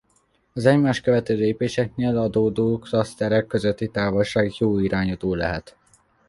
[0.53, 5.77] Az egymást követő lépéseknél adódó klaszterek közötti távolság jó irányadó lehet.